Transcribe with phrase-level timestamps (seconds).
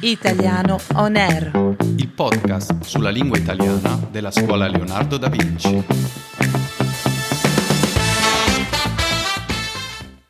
[0.00, 1.76] Italiano On Air.
[1.96, 5.82] il podcast sulla lingua italiana della scuola Leonardo da Vinci.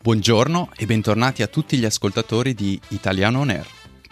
[0.00, 3.66] Buongiorno e bentornati a tutti gli ascoltatori di Italiano On Air.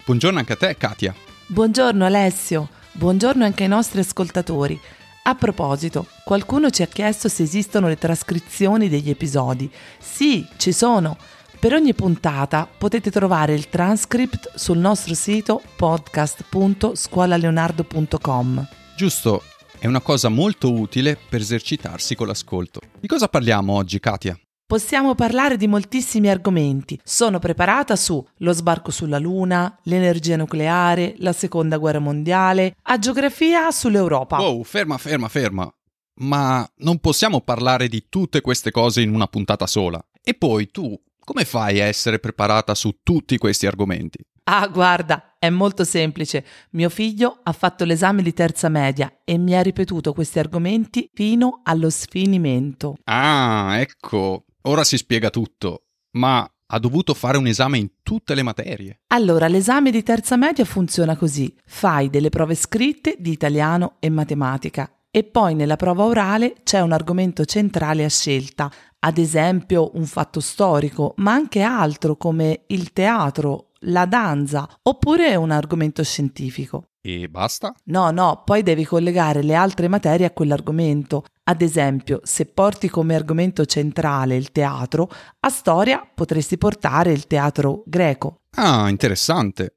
[0.05, 1.15] Buongiorno anche a te, Katia.
[1.47, 4.79] Buongiorno Alessio, buongiorno anche ai nostri ascoltatori.
[5.23, 9.71] A proposito, qualcuno ci ha chiesto se esistono le trascrizioni degli episodi.
[9.99, 11.17] Sì, ci sono.
[11.63, 18.67] Per ogni puntata potete trovare il transcript sul nostro sito podcast.scuolaleonardo.com.
[18.97, 19.43] Giusto,
[19.79, 22.81] è una cosa molto utile per esercitarsi con l'ascolto.
[22.99, 24.37] Di cosa parliamo oggi, Katia?
[24.65, 26.99] Possiamo parlare di moltissimi argomenti.
[27.01, 33.71] Sono preparata su lo sbarco sulla Luna, l'energia nucleare, la seconda guerra mondiale, a geografia
[33.71, 34.37] sull'Europa.
[34.37, 35.73] Wow, ferma, ferma, ferma.
[36.15, 40.05] Ma non possiamo parlare di tutte queste cose in una puntata sola.
[40.21, 44.19] E poi tu, come fai a essere preparata su tutti questi argomenti?
[44.45, 46.45] Ah, guarda, è molto semplice.
[46.71, 51.61] Mio figlio ha fatto l'esame di terza media e mi ha ripetuto questi argomenti fino
[51.63, 52.97] allo sfinimento.
[53.05, 55.85] Ah, ecco, ora si spiega tutto.
[56.17, 59.01] Ma ha dovuto fare un esame in tutte le materie.
[59.07, 61.55] Allora, l'esame di terza media funziona così.
[61.65, 66.91] Fai delle prove scritte di italiano e matematica e poi nella prova orale c'è un
[66.91, 68.71] argomento centrale a scelta,
[69.05, 75.51] ad esempio un fatto storico, ma anche altro come il teatro, la danza oppure un
[75.51, 76.87] argomento scientifico.
[77.01, 77.75] E basta?
[77.85, 81.25] No, no, poi devi collegare le altre materie a quell'argomento.
[81.43, 85.09] Ad esempio, se porti come argomento centrale il teatro,
[85.41, 88.43] a storia potresti portare il teatro greco.
[88.51, 89.75] Ah, interessante.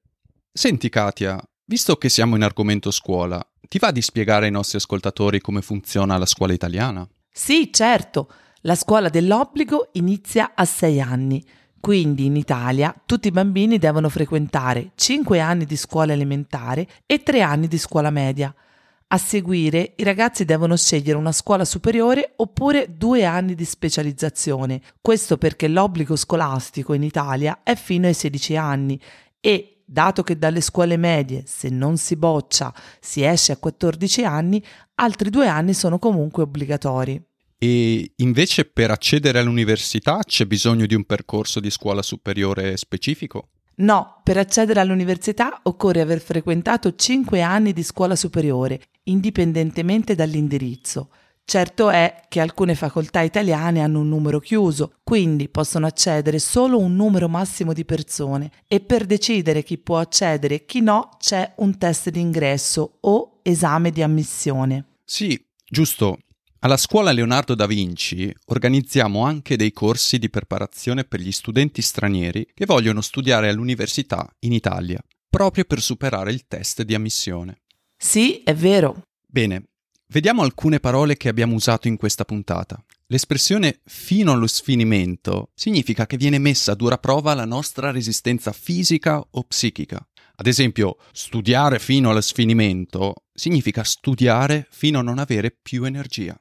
[0.53, 5.41] Senti, Katia, visto che siamo in argomento scuola, ti va di spiegare ai nostri ascoltatori
[5.41, 7.05] come funziona la scuola italiana?
[7.29, 8.29] Sì, certo,
[8.63, 11.45] la scuola dell'obbligo inizia a 6 anni.
[11.79, 17.43] Quindi in Italia tutti i bambini devono frequentare 5 anni di scuola elementare e 3
[17.43, 18.53] anni di scuola media.
[19.09, 24.81] A seguire i ragazzi devono scegliere una scuola superiore oppure due anni di specializzazione.
[25.01, 29.01] Questo perché l'obbligo scolastico in Italia è fino ai 16 anni
[29.39, 34.61] e, dato che dalle scuole medie, se non si boccia, si esce a 14 anni,
[34.97, 37.23] altri due anni sono comunque obbligatori.
[37.59, 43.49] E invece per accedere all'università c'è bisogno di un percorso di scuola superiore specifico?
[43.77, 51.11] No, per accedere all'università occorre aver frequentato 5 anni di scuola superiore, indipendentemente dall'indirizzo.
[51.49, 56.97] Certo è che alcune facoltà italiane hanno un numero chiuso, quindi possono accedere solo un
[56.97, 61.79] numero massimo di persone e per decidere chi può accedere e chi no c'è un
[61.79, 64.85] test d'ingresso o esame di ammissione.
[65.05, 66.19] Sì, giusto.
[66.67, 72.45] Alla scuola Leonardo da Vinci organizziamo anche dei corsi di preparazione per gli studenti stranieri
[72.53, 75.01] che vogliono studiare all'università in Italia,
[75.31, 77.61] proprio per superare il test di ammissione.
[77.97, 79.03] Sì, è vero.
[79.25, 79.69] Bene,
[80.09, 82.85] vediamo alcune parole che abbiamo usato in questa puntata.
[83.07, 89.25] L'espressione fino allo sfinimento significa che viene messa a dura prova la nostra resistenza fisica
[89.25, 90.05] o psichica.
[90.39, 96.37] Ad esempio, studiare fino allo sfinimento significa studiare fino a non avere più energia.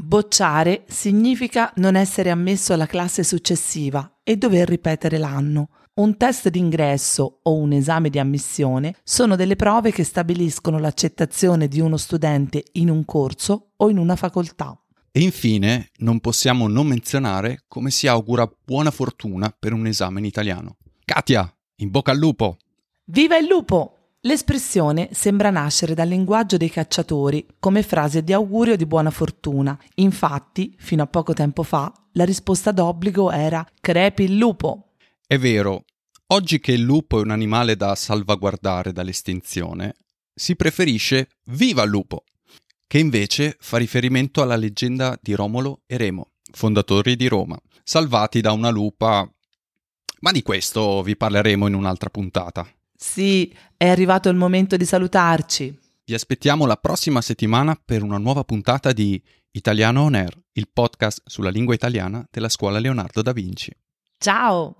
[0.00, 5.70] Bocciare significa non essere ammesso alla classe successiva e dover ripetere l'anno.
[5.94, 11.80] Un test d'ingresso o un esame di ammissione sono delle prove che stabiliscono l'accettazione di
[11.80, 14.80] uno studente in un corso o in una facoltà.
[15.10, 20.26] E infine non possiamo non menzionare come si augura buona fortuna per un esame in
[20.26, 20.76] italiano.
[21.04, 22.56] Katia, in bocca al lupo!
[23.06, 23.97] Viva il lupo!
[24.22, 29.78] L'espressione sembra nascere dal linguaggio dei cacciatori come frase di augurio di buona fortuna.
[29.96, 34.94] Infatti, fino a poco tempo fa, la risposta d'obbligo era crepi il lupo.
[35.24, 35.84] È vero,
[36.28, 39.94] oggi che il lupo è un animale da salvaguardare dall'estinzione,
[40.34, 42.24] si preferisce viva il lupo,
[42.88, 48.50] che invece fa riferimento alla leggenda di Romolo e Remo, fondatori di Roma, salvati da
[48.50, 49.30] una lupa.
[50.20, 52.68] Ma di questo vi parleremo in un'altra puntata.
[53.00, 55.78] Sì, è arrivato il momento di salutarci.
[56.04, 59.22] Vi aspettiamo la prossima settimana per una nuova puntata di
[59.52, 63.70] Italiano On Air, il podcast sulla lingua italiana della scuola Leonardo da Vinci.
[64.18, 64.74] Ciao!